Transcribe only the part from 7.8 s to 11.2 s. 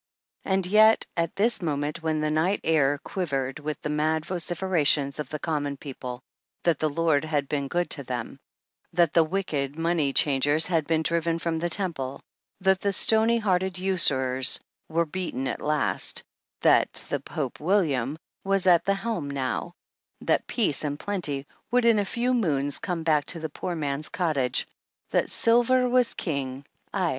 to them; that the wicked money changers had been